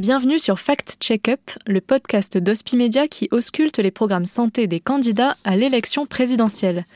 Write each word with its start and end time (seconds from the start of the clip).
Bienvenue 0.00 0.38
sur 0.38 0.58
Fact 0.58 0.96
Check-up, 0.98 1.42
le 1.66 1.82
podcast 1.82 2.38
d'Hospimedia 2.38 3.06
qui 3.06 3.28
ausculte 3.32 3.76
les 3.76 3.90
programmes 3.90 4.24
santé 4.24 4.66
des 4.66 4.80
candidats 4.80 5.36
à 5.44 5.56
l'élection 5.56 6.06
présidentielle. 6.06 6.86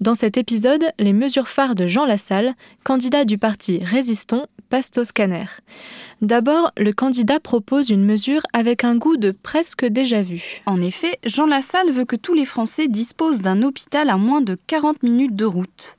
Dans 0.00 0.14
cet 0.14 0.38
épisode, 0.38 0.82
les 0.98 1.12
mesures 1.12 1.48
phares 1.48 1.74
de 1.74 1.86
Jean 1.86 2.06
Lassalle, 2.06 2.54
candidat 2.82 3.26
du 3.26 3.36
parti 3.36 3.80
Résistons, 3.84 4.46
passent 4.68 4.98
au 4.98 5.04
scanner. 5.04 5.46
D'abord, 6.22 6.72
le 6.76 6.92
candidat 6.92 7.40
propose 7.40 7.90
une 7.90 8.04
mesure 8.04 8.42
avec 8.52 8.84
un 8.84 8.96
goût 8.96 9.16
de 9.16 9.30
presque 9.30 9.84
déjà 9.84 10.22
vu. 10.22 10.62
En 10.66 10.80
effet, 10.80 11.18
Jean 11.24 11.46
Lassalle 11.46 11.90
veut 11.90 12.04
que 12.04 12.16
tous 12.16 12.34
les 12.34 12.44
Français 12.44 12.88
disposent 12.88 13.40
d'un 13.40 13.62
hôpital 13.62 14.10
à 14.10 14.16
moins 14.16 14.40
de 14.40 14.56
40 14.66 15.02
minutes 15.02 15.36
de 15.36 15.44
route. 15.44 15.96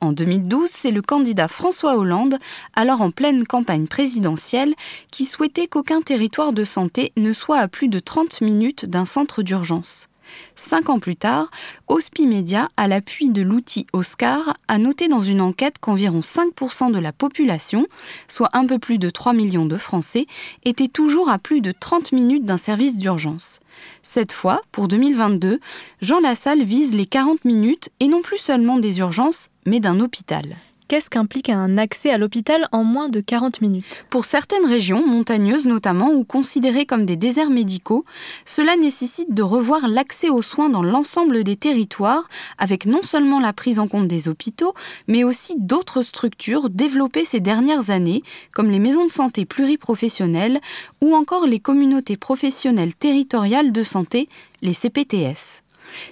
En 0.00 0.12
2012, 0.12 0.68
c'est 0.68 0.90
le 0.90 1.02
candidat 1.02 1.48
François 1.48 1.96
Hollande, 1.96 2.38
alors 2.74 3.00
en 3.00 3.10
pleine 3.10 3.46
campagne 3.46 3.86
présidentielle, 3.86 4.74
qui 5.10 5.24
souhaitait 5.24 5.68
qu'aucun 5.68 6.02
territoire 6.02 6.52
de 6.52 6.64
santé 6.64 7.12
ne 7.16 7.32
soit 7.32 7.58
à 7.58 7.68
plus 7.68 7.88
de 7.88 7.98
30 7.98 8.40
minutes 8.40 8.84
d'un 8.84 9.04
centre 9.04 9.42
d'urgence. 9.42 10.08
Cinq 10.54 10.90
ans 10.90 10.98
plus 10.98 11.16
tard, 11.16 11.50
Hospimedia, 11.88 12.68
à 12.76 12.88
l'appui 12.88 13.30
de 13.30 13.42
l'outil 13.42 13.86
Oscar, 13.92 14.56
a 14.68 14.78
noté 14.78 15.08
dans 15.08 15.22
une 15.22 15.40
enquête 15.40 15.76
qu'environ 15.80 16.20
5% 16.20 16.92
de 16.92 16.98
la 16.98 17.12
population, 17.12 17.86
soit 18.28 18.50
un 18.52 18.66
peu 18.66 18.78
plus 18.78 18.98
de 18.98 19.10
3 19.10 19.32
millions 19.32 19.66
de 19.66 19.76
Français, 19.76 20.26
étaient 20.64 20.88
toujours 20.88 21.30
à 21.30 21.38
plus 21.38 21.60
de 21.60 21.72
30 21.72 22.12
minutes 22.12 22.44
d'un 22.44 22.56
service 22.56 22.98
d'urgence. 22.98 23.60
Cette 24.02 24.32
fois, 24.32 24.62
pour 24.72 24.88
2022, 24.88 25.60
Jean 26.00 26.20
Lassalle 26.20 26.62
vise 26.62 26.94
les 26.94 27.06
40 27.06 27.44
minutes 27.44 27.90
et 28.00 28.08
non 28.08 28.22
plus 28.22 28.38
seulement 28.38 28.78
des 28.78 28.98
urgences, 28.98 29.48
mais 29.66 29.80
d'un 29.80 30.00
hôpital 30.00 30.56
qu'est-ce 30.92 31.08
qu'implique 31.08 31.48
un 31.48 31.78
accès 31.78 32.10
à 32.10 32.18
l'hôpital 32.18 32.68
en 32.70 32.84
moins 32.84 33.08
de 33.08 33.22
40 33.22 33.62
minutes 33.62 34.04
Pour 34.10 34.26
certaines 34.26 34.66
régions, 34.66 35.02
montagneuses 35.06 35.64
notamment, 35.64 36.12
ou 36.12 36.22
considérées 36.22 36.84
comme 36.84 37.06
des 37.06 37.16
déserts 37.16 37.48
médicaux, 37.48 38.04
cela 38.44 38.76
nécessite 38.76 39.32
de 39.32 39.42
revoir 39.42 39.88
l'accès 39.88 40.28
aux 40.28 40.42
soins 40.42 40.68
dans 40.68 40.82
l'ensemble 40.82 41.44
des 41.44 41.56
territoires, 41.56 42.28
avec 42.58 42.84
non 42.84 43.02
seulement 43.02 43.40
la 43.40 43.54
prise 43.54 43.78
en 43.78 43.88
compte 43.88 44.06
des 44.06 44.28
hôpitaux, 44.28 44.74
mais 45.08 45.24
aussi 45.24 45.54
d'autres 45.56 46.02
structures 46.02 46.68
développées 46.68 47.24
ces 47.24 47.40
dernières 47.40 47.88
années, 47.88 48.22
comme 48.52 48.68
les 48.68 48.78
maisons 48.78 49.06
de 49.06 49.12
santé 49.12 49.46
pluriprofessionnelles 49.46 50.60
ou 51.00 51.14
encore 51.14 51.46
les 51.46 51.58
communautés 51.58 52.18
professionnelles 52.18 52.94
territoriales 52.94 53.72
de 53.72 53.82
santé, 53.82 54.28
les 54.60 54.74
CPTS. 54.74 55.61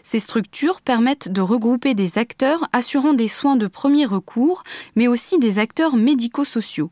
Ces 0.03 0.19
structures 0.19 0.81
permettent 0.81 1.31
de 1.31 1.41
regrouper 1.41 1.95
des 1.95 2.19
acteurs 2.19 2.69
assurant 2.73 3.13
des 3.13 3.29
soins 3.29 3.57
de 3.57 3.67
premier 3.67 4.07
recours, 4.07 4.63
mais 4.97 5.09
aussi 5.09 5.39
des 5.39 5.59
acteurs 5.59 5.97
médico-sociaux. 5.97 6.91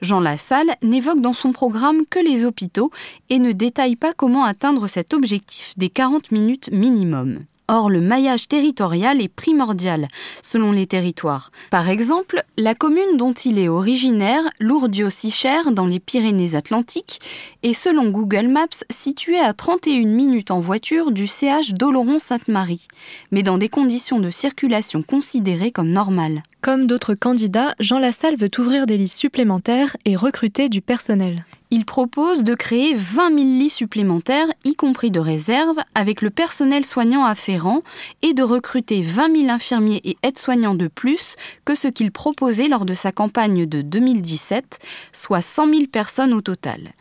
Jean 0.00 0.20
Lassalle 0.20 0.76
n'évoque 0.82 1.20
dans 1.20 1.32
son 1.32 1.52
programme 1.52 2.06
que 2.08 2.18
les 2.18 2.44
hôpitaux 2.44 2.90
et 3.28 3.38
ne 3.38 3.52
détaille 3.52 3.96
pas 3.96 4.14
comment 4.14 4.44
atteindre 4.44 4.88
cet 4.88 5.14
objectif 5.14 5.74
des 5.76 5.88
40 5.88 6.32
minutes 6.32 6.70
minimum. 6.72 7.40
Or, 7.70 7.90
le 7.90 8.00
maillage 8.00 8.48
territorial 8.48 9.20
est 9.20 9.28
primordial 9.28 10.08
selon 10.42 10.72
les 10.72 10.86
territoires. 10.86 11.50
Par 11.70 11.90
exemple, 11.90 12.42
la 12.56 12.74
commune 12.74 13.18
dont 13.18 13.34
il 13.34 13.58
est 13.58 13.68
originaire, 13.68 14.42
Lourdes-Sichère, 14.58 15.70
dans 15.72 15.84
les 15.84 16.00
Pyrénées-Atlantiques, 16.00 17.20
est 17.62 17.74
selon 17.74 18.08
Google 18.08 18.48
Maps 18.48 18.84
située 18.88 19.38
à 19.38 19.52
31 19.52 20.06
minutes 20.06 20.50
en 20.50 20.60
voiture 20.60 21.10
du 21.10 21.26
CH 21.26 21.74
d'Oloron-Sainte-Marie, 21.74 22.88
mais 23.32 23.42
dans 23.42 23.58
des 23.58 23.68
conditions 23.68 24.18
de 24.18 24.30
circulation 24.30 25.02
considérées 25.02 25.70
comme 25.70 25.90
normales. 25.90 26.42
Comme 26.68 26.84
d'autres 26.84 27.14
candidats, 27.14 27.74
Jean 27.80 27.98
Lassalle 27.98 28.36
veut 28.36 28.50
ouvrir 28.58 28.84
des 28.84 28.98
lits 28.98 29.08
supplémentaires 29.08 29.96
et 30.04 30.16
recruter 30.16 30.68
du 30.68 30.82
personnel. 30.82 31.46
Il 31.70 31.86
propose 31.86 32.44
de 32.44 32.54
créer 32.54 32.92
20 32.94 33.28
000 33.28 33.36
lits 33.38 33.70
supplémentaires, 33.70 34.48
y 34.66 34.74
compris 34.74 35.10
de 35.10 35.18
réserve, 35.18 35.78
avec 35.94 36.20
le 36.20 36.28
personnel 36.28 36.84
soignant 36.84 37.24
afférent, 37.24 37.80
et 38.20 38.34
de 38.34 38.42
recruter 38.42 39.00
20 39.00 39.34
000 39.34 39.50
infirmiers 39.50 40.02
et 40.04 40.18
aides-soignants 40.22 40.74
de 40.74 40.88
plus 40.88 41.36
que 41.64 41.74
ce 41.74 41.88
qu'il 41.88 42.12
proposait 42.12 42.68
lors 42.68 42.84
de 42.84 42.92
sa 42.92 43.12
campagne 43.12 43.64
de 43.64 43.80
2017, 43.80 44.78
soit 45.14 45.40
100 45.40 45.72
000 45.72 45.86
personnes 45.86 46.34
au 46.34 46.42
total. 46.42 46.92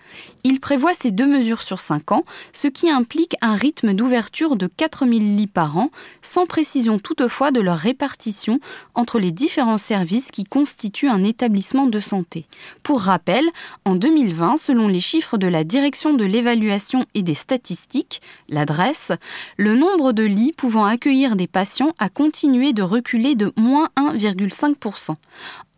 Il 0.44 0.60
prévoit 0.60 0.94
ces 0.94 1.12
deux 1.12 1.28
mesures 1.28 1.62
sur 1.62 1.80
5 1.80 2.12
ans, 2.12 2.26
ce 2.54 2.68
qui 2.68 2.90
implique 2.90 3.36
un 3.42 3.56
rythme 3.56 3.94
d'ouverture 3.94 4.56
de 4.56 4.68
4 4.68 5.06
000 5.06 5.20
lits 5.20 5.48
par 5.48 5.78
an, 5.78 5.90
sans 6.22 6.46
précision 6.46 7.00
toutefois 7.00 7.52
de 7.52 7.62
leur 7.62 7.78
répartition 7.78 8.60
entre 8.96 9.20
les 9.20 9.32
différents 9.32 9.78
services 9.78 10.32
qui 10.32 10.44
constituent 10.44 11.10
un 11.10 11.24
établissement 11.24 11.88
de 11.88 12.00
santé. 12.00 12.46
Pour 12.84 13.02
rappel, 13.02 13.46
en 13.86 13.96
2020, 13.96 14.58
selon 14.58 14.88
les 14.88 15.00
chiffres 15.00 15.38
de 15.38 15.48
la 15.48 15.64
Direction 15.64 16.14
de 16.14 16.26
l'évaluation 16.26 17.06
et 17.14 17.24
des 17.24 17.34
statistiques, 17.34 18.22
l'adresse, 18.50 19.12
le 19.58 19.76
nombre 19.76 20.12
de 20.12 20.24
lits 20.24 20.54
pouvant 20.54 20.86
accueillir 20.86 21.36
des 21.36 21.48
patients 21.48 21.94
a 22.00 22.10
continué 22.10 22.74
de 22.74 22.84
reculer 22.84 23.36
de 23.36 23.52
moins 23.58 23.90
1,5%. 23.98 25.16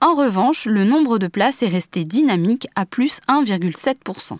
En 0.02 0.16
revanche, 0.16 0.66
le 0.66 0.86
nombre 0.86 1.20
de 1.20 1.28
places 1.28 1.62
est 1.62 1.68
resté 1.68 2.06
dynamique 2.06 2.68
à 2.76 2.86
plus 2.86 3.20
1,7%. 3.28 4.38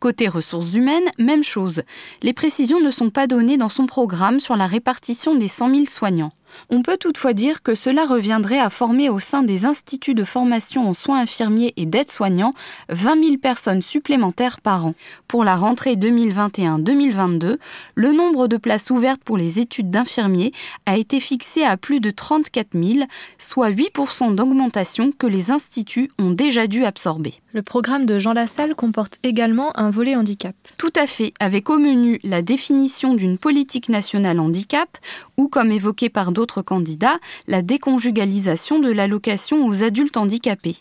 Côté 0.00 0.28
ressources 0.28 0.72
humaines, 0.72 1.10
même 1.18 1.42
chose. 1.42 1.82
Les 2.22 2.32
précisions 2.32 2.80
ne 2.80 2.90
sont 2.90 3.10
pas 3.10 3.26
données 3.26 3.58
dans 3.58 3.68
son 3.68 3.84
programme 3.84 4.40
sur 4.40 4.56
la 4.56 4.66
répartition 4.66 5.34
des 5.34 5.48
100 5.48 5.74
000 5.74 5.86
soignants. 5.86 6.32
On 6.70 6.82
peut 6.82 6.96
toutefois 6.96 7.32
dire 7.32 7.62
que 7.62 7.74
cela 7.74 8.06
reviendrait 8.06 8.58
à 8.58 8.70
former 8.70 9.08
au 9.08 9.18
sein 9.18 9.42
des 9.42 9.66
instituts 9.66 10.14
de 10.14 10.24
formation 10.24 10.88
en 10.88 10.94
soins 10.94 11.20
infirmiers 11.20 11.72
et 11.76 11.86
d'aides-soignants 11.86 12.54
20 12.88 13.24
000 13.24 13.36
personnes 13.38 13.82
supplémentaires 13.82 14.60
par 14.60 14.86
an. 14.86 14.94
Pour 15.26 15.44
la 15.44 15.56
rentrée 15.56 15.96
2021-2022, 15.96 17.58
le 17.94 18.12
nombre 18.12 18.48
de 18.48 18.56
places 18.56 18.90
ouvertes 18.90 19.22
pour 19.24 19.36
les 19.36 19.58
études 19.58 19.90
d'infirmiers 19.90 20.52
a 20.86 20.96
été 20.96 21.20
fixé 21.20 21.64
à 21.64 21.76
plus 21.76 22.00
de 22.00 22.10
34 22.10 22.68
000, 22.74 23.06
soit 23.38 23.70
8% 23.70 24.34
d'augmentation 24.34 25.12
que 25.12 25.26
les 25.26 25.50
instituts 25.50 26.10
ont 26.18 26.30
déjà 26.30 26.66
dû 26.66 26.84
absorber. 26.84 27.34
Le 27.52 27.62
programme 27.62 28.06
de 28.06 28.18
Jean 28.18 28.34
Lassalle 28.34 28.74
comporte 28.74 29.18
également 29.22 29.76
un 29.78 29.90
volet 29.90 30.14
handicap. 30.14 30.54
Tout 30.76 30.92
à 30.94 31.06
fait, 31.06 31.32
avec 31.40 31.70
au 31.70 31.78
menu 31.78 32.20
la 32.22 32.42
définition 32.42 33.14
d'une 33.14 33.38
politique 33.38 33.88
nationale 33.88 34.38
handicap, 34.38 34.98
ou 35.36 35.48
comme 35.48 35.72
évoqué 35.72 36.08
par 36.08 36.32
d'autres 36.38 36.62
candidats, 36.62 37.18
la 37.48 37.62
déconjugalisation 37.62 38.78
de 38.78 38.92
l'allocation 38.92 39.66
aux 39.66 39.82
adultes 39.82 40.16
handicapés. 40.16 40.76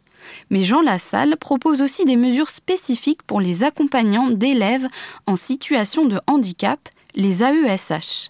Mais 0.51 0.63
Jean 0.63 0.81
Lassalle 0.81 1.35
propose 1.35 1.81
aussi 1.81 2.06
des 2.06 2.16
mesures 2.16 2.50
spécifiques 2.50 3.23
pour 3.23 3.41
les 3.41 3.63
accompagnants 3.63 4.29
d'élèves 4.29 4.88
en 5.25 5.35
situation 5.35 6.06
de 6.06 6.19
handicap, 6.28 6.79
les 7.16 7.41
AESH. 7.41 8.29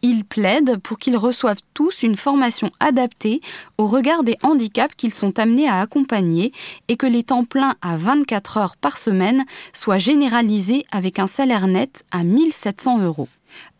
Il 0.00 0.24
plaide 0.24 0.78
pour 0.78 0.98
qu'ils 0.98 1.18
reçoivent 1.18 1.60
tous 1.74 2.02
une 2.02 2.16
formation 2.16 2.70
adaptée 2.80 3.42
au 3.76 3.86
regard 3.86 4.22
des 4.22 4.38
handicaps 4.42 4.94
qu'ils 4.96 5.12
sont 5.12 5.38
amenés 5.38 5.68
à 5.68 5.80
accompagner 5.80 6.52
et 6.88 6.96
que 6.96 7.06
les 7.06 7.22
temps 7.22 7.44
pleins 7.44 7.74
à 7.82 7.98
24 7.98 8.56
heures 8.56 8.76
par 8.78 8.96
semaine 8.96 9.44
soient 9.74 9.98
généralisés 9.98 10.86
avec 10.90 11.18
un 11.18 11.26
salaire 11.26 11.66
net 11.66 12.04
à 12.12 12.24
1700 12.24 13.02
euros. 13.02 13.28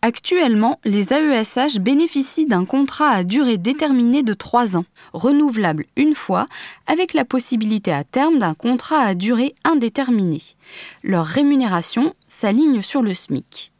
Actuellement, 0.01 0.79
les 0.83 1.13
AESH 1.13 1.79
bénéficient 1.79 2.45
d'un 2.45 2.65
contrat 2.65 3.09
à 3.09 3.23
durée 3.23 3.57
déterminée 3.57 4.21
de 4.21 4.33
3 4.33 4.75
ans, 4.75 4.85
renouvelable 5.13 5.85
une 5.95 6.13
fois, 6.13 6.47
avec 6.87 7.13
la 7.13 7.25
possibilité 7.25 7.91
à 7.91 8.03
terme 8.03 8.37
d'un 8.37 8.53
contrat 8.53 8.99
à 8.99 9.15
durée 9.15 9.55
indéterminée. 9.63 10.43
Leur 11.03 11.25
rémunération 11.25 12.13
s'aligne 12.27 12.81
sur 12.81 13.01
le 13.01 13.13
SMIC. 13.13 13.71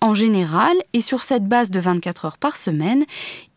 En 0.00 0.14
général, 0.14 0.76
et 0.92 1.00
sur 1.00 1.22
cette 1.22 1.46
base 1.46 1.70
de 1.70 1.78
24 1.78 2.24
heures 2.24 2.38
par 2.38 2.56
semaine, 2.56 3.04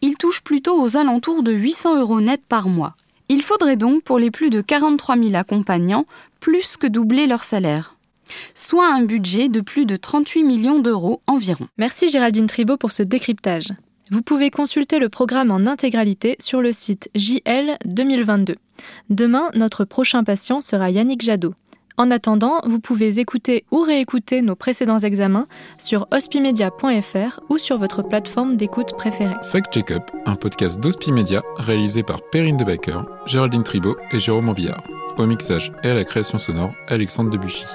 ils 0.02 0.16
touchent 0.16 0.44
plutôt 0.44 0.80
aux 0.80 0.97
alentours 0.97 1.42
de 1.42 1.51
800 1.51 2.00
euros 2.00 2.21
net 2.21 2.42
par 2.48 2.69
mois. 2.69 2.95
Il 3.30 3.42
faudrait 3.42 3.78
donc, 3.78 4.04
pour 4.04 4.19
les 4.19 4.30
plus 4.30 4.51
de 4.51 4.62
43 4.62 5.18
000 5.18 5.36
accompagnants, 5.36 6.06
plus 6.39 6.78
que 6.78 6.86
doubler 6.86 7.25
leur 7.25 7.44
salaire 7.44 7.94
soit 8.54 8.94
un 8.94 9.04
budget 9.04 9.50
de 9.50 9.62
plus 9.62 9.86
de 9.86 9.95
38 9.95 10.44
millions 10.44 10.80
d'euros 10.80 11.22
environ. 11.27 11.68
Merci 11.77 12.10
Géraldine 12.10 12.48
Tribault 12.48 12.77
pour 12.77 12.92
ce 12.92 13.04
décryptage. 13.04 13.74
Vous 14.12 14.22
pouvez 14.22 14.51
consulter 14.51 15.00
le 15.00 15.10
programme 15.10 15.51
en 15.51 15.66
intégralité 15.66 16.36
sur 16.39 16.62
le 16.62 16.72
site 16.72 17.10
JL 17.16 17.77
2022. 17.86 18.56
Demain, 19.10 19.50
notre 19.56 19.83
prochain 19.83 20.24
patient 20.24 20.62
sera 20.62 20.92
Yannick 20.92 21.22
Jadot. 21.22 21.56
En 21.98 22.12
attendant, 22.12 22.60
vous 22.66 22.80
pouvez 22.80 23.19
écouter 23.19 23.63
ou 23.72 23.80
réécouter 23.80 24.42
nos 24.42 24.56
précédents 24.56 25.00
examens 25.00 25.48
sur 25.78 26.07
hospimedia.fr 26.12 27.39
ou 27.50 27.57
sur 27.57 27.78
votre 27.78 28.01
plateforme 28.01 28.57
d'écoute 28.57 28.94
préférée. 28.98 29.36
Fact 29.44 29.74
Check 29.74 29.92
Up, 29.92 30.12
un 30.25 30.36
podcast 30.36 30.80
d'Hospimedia 30.80 31.42
réalisé 31.57 32.04
par 32.04 32.21
Perrine 32.31 32.57
Debacker, 32.57 33.06
Géraldine 33.25 33.63
Tribault 33.63 33.95
et 34.12 34.19
Jérôme 34.19 34.50
Ambillard. 34.50 34.83
Au 35.18 35.25
mixage 35.25 35.71
et 35.83 35.89
à 35.89 35.94
la 35.94 36.04
création 36.04 36.38
sonore, 36.38 36.74
Alexandre 36.89 37.30
Debuchy. 37.30 37.66